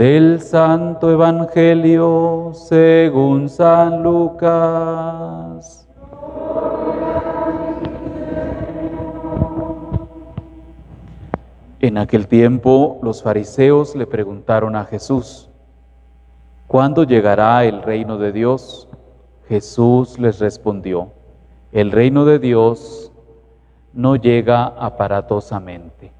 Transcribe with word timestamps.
Del 0.00 0.40
Santo 0.40 1.10
Evangelio 1.10 2.52
según 2.54 3.50
San 3.50 4.02
Lucas. 4.02 5.86
En 11.80 11.98
aquel 11.98 12.28
tiempo 12.28 12.98
los 13.02 13.22
fariseos 13.22 13.94
le 13.94 14.06
preguntaron 14.06 14.74
a 14.74 14.86
Jesús, 14.86 15.50
¿cuándo 16.66 17.04
llegará 17.04 17.66
el 17.66 17.82
reino 17.82 18.16
de 18.16 18.32
Dios? 18.32 18.88
Jesús 19.50 20.18
les 20.18 20.38
respondió, 20.38 21.12
el 21.72 21.92
reino 21.92 22.24
de 22.24 22.38
Dios 22.38 23.12
no 23.92 24.16
llega 24.16 24.64
aparatosamente. 24.64 26.19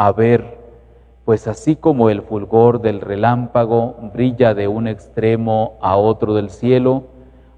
a 0.00 0.12
ver, 0.12 0.58
pues 1.24 1.46
así 1.46 1.76
como 1.76 2.08
el 2.08 2.22
fulgor 2.22 2.80
del 2.80 3.00
relámpago 3.00 3.96
brilla 4.14 4.54
de 4.54 4.66
un 4.68 4.86
extremo 4.86 5.78
a 5.80 5.96
otro 5.96 6.34
del 6.34 6.50
cielo, 6.50 7.04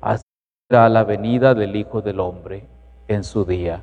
así 0.00 0.22
será 0.69 0.89
la 0.89 1.05
venida 1.05 1.55
del 1.55 1.77
Hijo 1.77 2.03
del 2.03 2.20
Hombre 2.20 2.66
en 3.08 3.25
su 3.25 3.44
día 3.44 3.83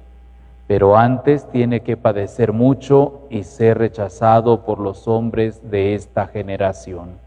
pero 0.70 0.95
antes 0.95 1.50
tiene 1.50 1.80
que 1.80 1.98
padecer 1.98 2.53
mucho 2.53 3.22
y 3.31 3.42
ser 3.42 3.80
rechazado 3.80 4.64
por 4.66 4.78
los 4.80 5.08
hombres 5.08 5.67
de 5.72 5.95
esta 5.95 6.28
generación. 6.28 7.17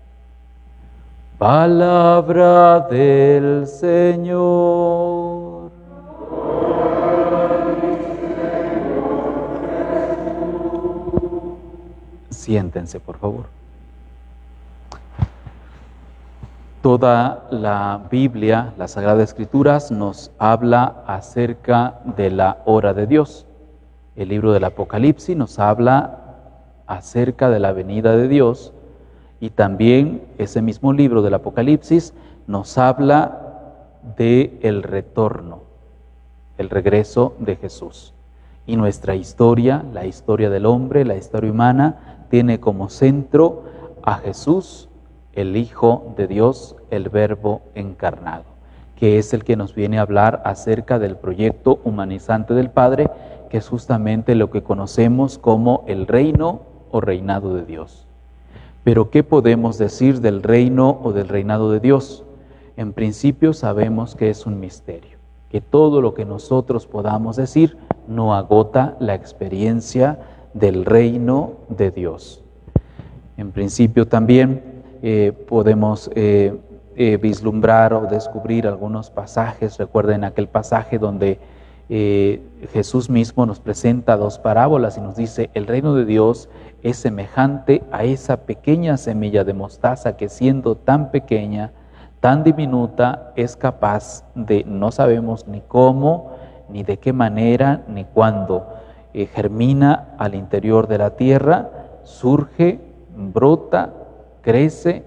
Palabra 1.39 2.87
del 2.89 3.67
Señor. 3.67 5.62
Siéntense, 12.43 12.99
por 12.99 13.19
favor. 13.19 13.45
Toda 16.83 17.47
la 17.53 18.09
Biblia, 18.11 18.75
las 18.77 18.91
Sagradas 18.91 19.29
Escrituras, 19.29 19.93
nos 19.93 20.33
habla 20.41 21.05
acerca 21.07 22.01
de 22.17 22.33
la 22.33 22.61
hora 22.65 22.95
de 22.95 23.07
Dios. 23.07 23.47
El 24.17 24.31
libro 24.31 24.53
del 24.53 24.65
Apocalipsis 24.65 25.37
nos 25.37 25.61
habla 25.61 26.19
acerca 26.89 27.49
de 27.49 27.61
la 27.61 27.71
venida 27.71 28.17
de 28.17 28.27
Dios 28.27 28.73
y 29.39 29.51
también 29.51 30.25
ese 30.39 30.63
mismo 30.63 30.93
libro 30.93 31.23
del 31.23 31.35
Apocalipsis 31.35 32.13
nos 32.49 32.77
habla 32.77 34.01
de 34.17 34.59
el 34.63 34.83
retorno, 34.83 35.61
el 36.59 36.71
regreso 36.71 37.37
de 37.39 37.55
Jesús. 37.55 38.15
Y 38.67 38.75
nuestra 38.75 39.15
historia, 39.15 39.85
la 39.93 40.07
historia 40.07 40.51
del 40.51 40.67
hombre, 40.67 41.05
la 41.05 41.15
historia 41.15 41.53
humana, 41.53 42.12
tiene 42.33 42.61
como 42.61 42.89
centro 42.89 43.65
a 44.03 44.15
Jesús 44.15 44.89
el 45.35 45.55
Hijo 45.55 46.15
de 46.17 46.27
Dios, 46.27 46.77
el 46.91 47.11
Verbo 47.11 47.61
encarnado, 47.75 48.45
que 48.97 49.19
es 49.19 49.35
el 49.35 49.45
que 49.45 49.55
nos 49.55 49.75
viene 49.75 49.99
a 49.99 50.01
hablar 50.01 50.41
acerca 50.47 50.99
del 50.99 51.17
proyecto 51.17 51.81
humanizante 51.85 52.55
del 52.55 52.71
Padre, 52.71 53.11
que 53.51 53.59
es 53.59 53.69
justamente 53.69 54.35
lo 54.35 54.51
que 54.51 54.63
conocemos 54.63 55.37
como 55.37 55.85
el 55.87 56.07
reino 56.07 56.63
o 56.91 57.03
reinado 57.03 57.55
de 57.55 57.67
Dios. 57.67 58.07
Pero 58.83 59.11
¿qué 59.11 59.23
podemos 59.25 59.77
decir 59.77 60.23
del 60.23 60.43
reino 60.43 61.01
o 61.03 61.13
del 61.13 61.29
reinado 61.29 61.71
de 61.71 61.81
Dios? 61.81 62.25
En 62.79 62.95
principio 62.95 63.53
sabemos 63.53 64.15
que 64.15 64.31
es 64.31 64.47
un 64.47 64.59
misterio, 64.59 65.19
que 65.51 65.61
todo 65.61 66.01
lo 66.01 66.15
que 66.15 66.25
nosotros 66.25 66.87
podamos 66.87 67.37
decir 67.37 67.77
no 68.09 68.35
agota 68.35 68.97
la 69.01 69.15
experiencia 69.15 70.19
del 70.55 70.85
reino 70.85 71.53
de 71.69 71.91
Dios. 71.91 72.43
En 73.37 73.53
principio 73.53 74.07
también 74.07 74.63
eh, 75.03 75.33
podemos 75.49 76.11
eh, 76.15 76.57
eh, 76.97 77.17
vislumbrar 77.17 77.95
o 77.95 78.07
descubrir 78.07 78.67
algunos 78.67 79.11
pasajes. 79.11 79.79
Recuerden 79.79 80.25
aquel 80.25 80.49
pasaje 80.49 80.99
donde 80.99 81.39
Jesús 82.73 83.11
mismo 83.11 83.45
nos 83.45 83.61
presenta 83.61 84.17
dos 84.17 84.39
parábolas 84.39 84.97
y 84.97 85.03
nos 85.03 85.15
dice, 85.15 85.51
el 85.53 85.67
reino 85.67 85.95
de 85.95 86.07
Dios 86.07 86.49
es 86.83 86.97
semejante 86.97 87.83
a 87.93 88.05
esa 88.05 88.47
pequeña 88.47 88.97
semilla 88.97 89.45
de 89.45 89.53
mostaza 89.53 90.17
que 90.17 90.31
siendo 90.31 90.75
tan 90.75 91.11
pequeña, 91.11 91.73
tan 92.21 92.45
diminuta, 92.45 93.33
es 93.37 93.57
capaz 93.57 94.25
de, 94.35 94.65
no 94.65 94.91
sabemos 94.91 95.47
ni 95.47 95.61
cómo, 95.61 96.31
ni 96.71 96.83
de 96.83 96.97
qué 96.97 97.13
manera, 97.13 97.83
ni 97.89 98.05
cuándo, 98.05 98.67
germina 99.15 100.15
al 100.19 100.35
interior 100.35 100.89
de 100.89 100.99
la 100.99 101.11
tierra, 101.17 101.71
surge, 102.05 102.81
brota, 103.15 103.93
crece 104.41 105.05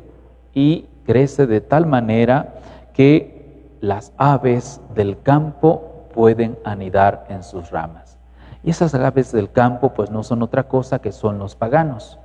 y 0.54 0.88
crece 1.06 1.48
de 1.48 1.62
tal 1.62 1.86
manera 1.86 2.56
que 2.94 3.68
las 3.82 4.14
aves 4.18 4.82
del 4.94 5.22
campo 5.22 6.08
pueden 6.14 6.58
anidar 6.64 7.26
en 7.30 7.44
sus 7.44 7.72
ramas. 7.72 8.18
Y 8.64 8.72
esas 8.72 8.96
aves 8.96 9.32
del 9.32 9.52
campo 9.52 9.94
pues 9.94 10.10
no 10.10 10.24
son 10.24 10.42
otra 10.42 10.68
cosa 10.68 11.00
que 11.00 11.12
son 11.12 11.38
los 11.38 11.56
paganos. 11.56 12.18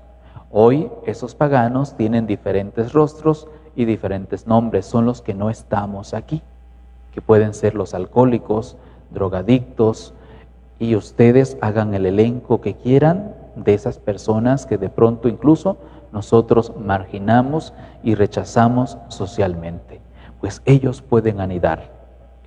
Hoy 0.50 0.90
esos 1.06 1.34
paganos 1.34 1.96
tienen 1.96 2.26
diferentes 2.26 2.92
rostros 2.92 3.46
y 3.76 3.84
diferentes 3.84 4.46
nombres, 4.46 4.86
son 4.86 5.06
los 5.06 5.22
que 5.22 5.34
no 5.34 5.50
estamos 5.50 6.14
aquí, 6.14 6.42
que 7.12 7.20
pueden 7.20 7.54
ser 7.54 7.74
los 7.74 7.94
alcohólicos, 7.94 8.76
drogadictos, 9.10 10.14
y 10.80 10.96
ustedes 10.96 11.58
hagan 11.60 11.94
el 11.94 12.06
elenco 12.06 12.60
que 12.60 12.74
quieran 12.74 13.34
de 13.54 13.74
esas 13.74 13.98
personas 13.98 14.66
que 14.66 14.78
de 14.78 14.88
pronto 14.88 15.28
incluso 15.28 15.76
nosotros 16.10 16.72
marginamos 16.76 17.74
y 18.02 18.14
rechazamos 18.14 18.98
socialmente, 19.08 20.00
pues 20.40 20.62
ellos 20.64 21.02
pueden 21.02 21.40
anidar 21.40 21.92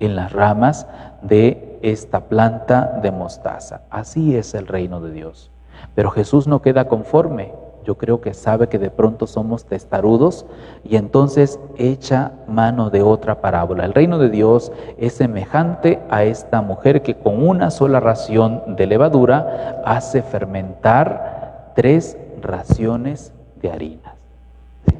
en 0.00 0.16
las 0.16 0.32
ramas 0.32 0.86
de 1.22 1.78
esta 1.80 2.24
planta 2.24 2.98
de 3.02 3.12
mostaza. 3.12 3.82
Así 3.88 4.36
es 4.36 4.54
el 4.54 4.66
reino 4.66 5.00
de 5.00 5.12
Dios. 5.12 5.52
Pero 5.94 6.10
Jesús 6.10 6.48
no 6.48 6.60
queda 6.60 6.88
conforme. 6.88 7.52
Yo 7.84 7.96
creo 7.96 8.20
que 8.20 8.32
sabe 8.32 8.68
que 8.68 8.78
de 8.78 8.90
pronto 8.90 9.26
somos 9.26 9.66
testarudos 9.66 10.46
y 10.84 10.96
entonces 10.96 11.60
echa 11.76 12.32
mano 12.48 12.88
de 12.90 13.02
otra 13.02 13.40
parábola. 13.40 13.84
El 13.84 13.92
reino 13.92 14.18
de 14.18 14.30
Dios 14.30 14.72
es 14.96 15.12
semejante 15.12 16.00
a 16.10 16.24
esta 16.24 16.62
mujer 16.62 17.02
que 17.02 17.16
con 17.16 17.46
una 17.46 17.70
sola 17.70 18.00
ración 18.00 18.76
de 18.76 18.86
levadura 18.86 19.82
hace 19.84 20.22
fermentar 20.22 21.72
tres 21.74 22.16
raciones 22.40 23.32
de 23.60 23.70
harinas, 23.70 24.14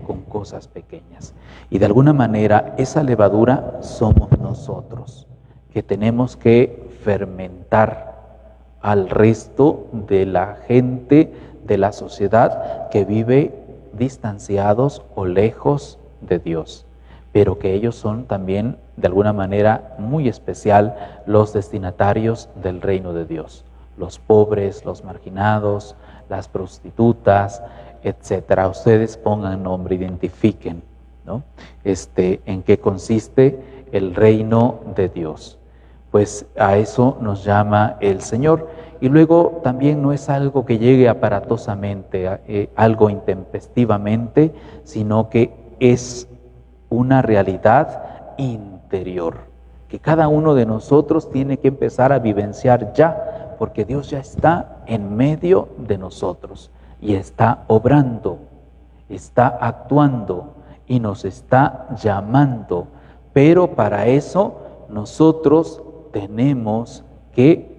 con 0.07 0.23
cosas 0.23 0.69
pequeñas. 0.69 1.35
Y 1.71 1.79
de 1.79 1.87
alguna 1.87 2.13
manera 2.13 2.75
esa 2.77 3.03
levadura 3.03 3.79
somos 3.81 4.31
nosotros, 4.39 5.27
que 5.73 5.83
tenemos 5.83 6.37
que 6.37 6.89
fermentar 7.03 8.15
al 8.81 9.09
resto 9.09 9.87
de 9.93 10.27
la 10.27 10.57
gente, 10.67 11.33
de 11.67 11.79
la 11.79 11.93
sociedad 11.93 12.89
que 12.91 13.05
vive 13.05 13.55
distanciados 13.93 15.03
o 15.15 15.25
lejos 15.25 15.99
de 16.21 16.39
Dios, 16.39 16.87
pero 17.33 17.59
que 17.59 17.75
ellos 17.75 17.95
son 17.95 18.25
también 18.25 18.77
de 18.97 19.07
alguna 19.07 19.33
manera 19.33 19.95
muy 19.99 20.29
especial 20.29 20.97
los 21.27 21.53
destinatarios 21.53 22.49
del 22.63 22.81
reino 22.81 23.13
de 23.13 23.25
Dios, 23.25 23.65
los 23.97 24.19
pobres, 24.19 24.85
los 24.85 25.05
marginados, 25.05 25.97
las 26.29 26.49
prostitutas, 26.49 27.63
etcétera. 28.03 28.69
Ustedes 28.69 29.17
pongan 29.17 29.63
nombre, 29.63 29.97
identifiquen, 29.97 30.83
¿no? 31.25 31.43
Este, 31.85 32.41
en 32.47 32.63
qué 32.63 32.79
consiste 32.79 33.87
el 33.93 34.15
reino 34.15 34.81
de 34.95 35.09
Dios. 35.09 35.59
Pues 36.15 36.47
a 36.57 36.77
eso 36.77 37.19
nos 37.21 37.43
llama 37.43 37.97
el 37.99 38.21
Señor. 38.21 38.69
Y 39.01 39.09
luego 39.09 39.61
también 39.65 40.01
no 40.01 40.13
es 40.13 40.29
algo 40.29 40.65
que 40.65 40.79
llegue 40.79 41.09
aparatosamente, 41.09 42.39
eh, 42.47 42.71
algo 42.77 43.11
intempestivamente, 43.11 44.55
sino 44.85 45.29
que 45.29 45.53
es 45.81 46.29
una 46.89 47.21
realidad 47.21 48.33
interior, 48.37 49.39
que 49.89 49.99
cada 49.99 50.29
uno 50.29 50.55
de 50.55 50.67
nosotros 50.67 51.33
tiene 51.33 51.57
que 51.57 51.67
empezar 51.67 52.13
a 52.13 52.21
vivenciar 52.21 52.93
ya, 52.93 53.57
porque 53.59 53.85
Dios 53.85 54.11
ya 54.11 54.21
está 54.21 54.85
en 54.87 55.17
medio 55.17 55.71
de 55.79 55.99
nosotros 55.99 56.71
y 57.01 57.17
está 57.17 57.65
obrando 57.67 58.39
está 59.09 59.49
actuando 59.61 60.55
y 60.87 61.01
nos 61.01 61.25
está 61.25 61.89
llamando, 62.01 62.87
pero 63.33 63.75
para 63.75 64.07
eso 64.07 64.61
nosotros 64.89 65.83
tenemos 66.15 67.03
que 67.33 67.75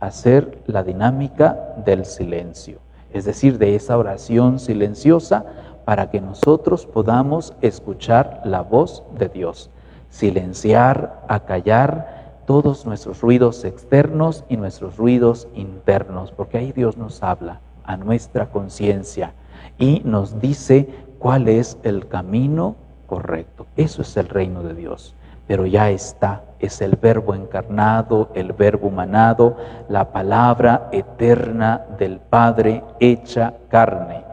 hacer 0.00 0.60
la 0.66 0.82
dinámica 0.82 1.76
del 1.86 2.04
silencio, 2.04 2.80
es 3.12 3.24
decir, 3.24 3.58
de 3.58 3.76
esa 3.76 3.96
oración 3.96 4.58
silenciosa 4.58 5.46
para 5.84 6.10
que 6.10 6.20
nosotros 6.20 6.84
podamos 6.84 7.54
escuchar 7.62 8.42
la 8.44 8.62
voz 8.62 9.04
de 9.16 9.28
Dios, 9.28 9.70
silenciar, 10.10 11.24
acallar 11.28 12.42
todos 12.44 12.84
nuestros 12.86 13.20
ruidos 13.20 13.64
externos 13.64 14.44
y 14.48 14.56
nuestros 14.56 14.96
ruidos 14.96 15.46
internos, 15.54 16.32
porque 16.32 16.58
ahí 16.58 16.72
Dios 16.72 16.96
nos 16.96 17.22
habla 17.22 17.60
a 17.84 17.96
nuestra 17.96 18.50
conciencia 18.50 19.32
y 19.78 20.02
nos 20.04 20.40
dice 20.40 20.88
cuál 21.20 21.46
es 21.46 21.78
el 21.84 22.08
camino 22.08 22.74
correcto. 23.06 23.66
Eso 23.76 24.02
es 24.02 24.16
el 24.16 24.28
reino 24.28 24.64
de 24.64 24.74
Dios 24.74 25.14
pero 25.48 25.66
ya 25.66 25.90
está, 25.90 26.42
es 26.60 26.80
el 26.82 26.96
verbo 26.96 27.34
encarnado, 27.34 28.28
el 28.34 28.52
verbo 28.52 28.88
humanado, 28.88 29.56
la 29.88 30.12
palabra 30.12 30.90
eterna 30.92 31.86
del 31.98 32.20
Padre 32.20 32.84
hecha 33.00 33.54
carne. 33.68 34.24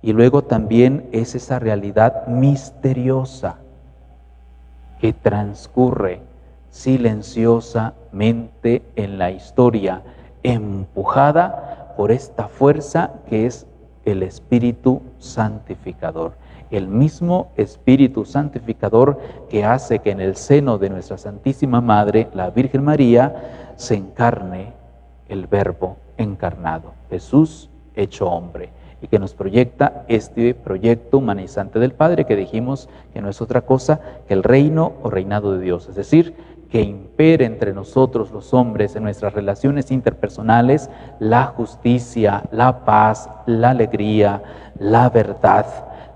Y 0.00 0.14
luego 0.14 0.42
también 0.42 1.10
es 1.12 1.34
esa 1.34 1.58
realidad 1.58 2.26
misteriosa 2.26 3.56
que 4.98 5.12
transcurre 5.12 6.22
silenciosamente 6.70 8.82
en 8.96 9.18
la 9.18 9.30
historia, 9.30 10.00
empujada 10.42 11.92
por 11.98 12.12
esta 12.12 12.48
fuerza 12.48 13.10
que 13.28 13.44
es 13.44 13.66
el 14.06 14.22
Espíritu 14.22 15.02
Santificador 15.18 16.32
el 16.70 16.88
mismo 16.88 17.52
Espíritu 17.56 18.24
Santificador 18.24 19.18
que 19.48 19.64
hace 19.64 20.00
que 20.00 20.10
en 20.10 20.20
el 20.20 20.36
seno 20.36 20.78
de 20.78 20.90
nuestra 20.90 21.18
Santísima 21.18 21.80
Madre, 21.80 22.28
la 22.34 22.50
Virgen 22.50 22.84
María, 22.84 23.72
se 23.76 23.94
encarne 23.94 24.72
el 25.28 25.46
Verbo 25.46 25.96
encarnado, 26.16 26.92
Jesús 27.10 27.70
hecho 27.94 28.28
hombre, 28.28 28.70
y 29.00 29.08
que 29.08 29.18
nos 29.18 29.34
proyecta 29.34 30.04
este 30.08 30.54
proyecto 30.54 31.18
humanizante 31.18 31.78
del 31.78 31.92
Padre 31.92 32.24
que 32.24 32.36
dijimos 32.36 32.88
que 33.12 33.20
no 33.20 33.28
es 33.28 33.40
otra 33.40 33.62
cosa 33.62 34.00
que 34.26 34.34
el 34.34 34.42
reino 34.42 34.94
o 35.02 35.10
reinado 35.10 35.52
de 35.52 35.62
Dios, 35.62 35.88
es 35.88 35.94
decir, 35.94 36.34
que 36.70 36.82
impere 36.82 37.44
entre 37.44 37.72
nosotros 37.72 38.30
los 38.32 38.52
hombres 38.52 38.96
en 38.96 39.04
nuestras 39.04 39.32
relaciones 39.32 39.90
interpersonales 39.90 40.90
la 41.20 41.46
justicia, 41.46 42.44
la 42.50 42.84
paz, 42.84 43.30
la 43.46 43.70
alegría, 43.70 44.42
la 44.78 45.08
verdad 45.08 45.66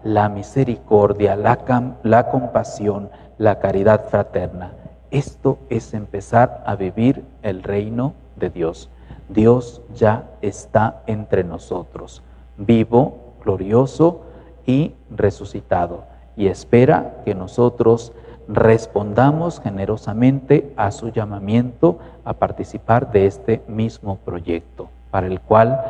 la 0.02 0.29
misericordia, 0.29 1.37
la, 1.37 2.31
compasión, 2.31 3.11
la 3.38 3.58
caridad 3.58 4.08
fraterna. 4.08 4.73
Esto 5.11 5.58
es 5.69 5.94
empezar 5.94 6.62
a 6.67 6.76
vivir 6.76 7.25
el 7.43 7.62
reino 7.62 8.14
de 8.37 8.50
Dios. 8.50 8.91
Dios 9.29 9.82
ya 9.94 10.31
está 10.41 11.02
entre 11.06 11.44
nosotros, 11.44 12.23
vivo, 12.56 13.35
glorioso 13.44 14.23
y 14.67 14.94
resucitado, 15.11 16.05
y 16.37 16.47
espera 16.47 17.23
que 17.25 17.35
nosotros 17.35 18.12
respondamos 18.52 19.61
generosamente 19.61 20.73
a 20.76 20.91
su 20.91 21.11
llamamiento 21.11 21.99
a 22.25 22.35
participar 22.35 23.12
de 23.12 23.26
este 23.26 23.62
mismo 23.69 24.17
proyecto, 24.17 24.88
para 25.11 25.26
el 25.26 25.41
cual 25.41 25.81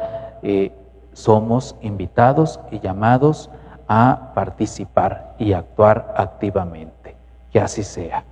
eh, 0.42 0.72
somos 1.12 1.76
invitados 1.80 2.60
y 2.70 2.80
llamados 2.80 3.50
a 3.88 4.32
participar 4.34 5.34
y 5.38 5.52
actuar 5.52 6.14
activamente. 6.16 7.16
Que 7.52 7.60
así 7.60 7.82
sea. 7.82 8.24